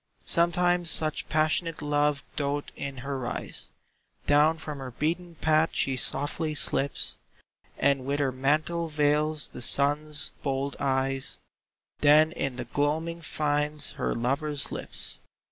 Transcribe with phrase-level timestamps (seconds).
[0.25, 3.69] Sometimes such passionate love doth in her rise,
[4.25, 7.19] Down from her beaten path she softly slips,
[7.77, 11.37] And with her mantle veils the Sun's bold eyes,
[11.99, 15.19] Then in the gloaming finds her lover's lips.